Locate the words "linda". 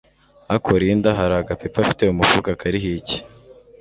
0.81-1.09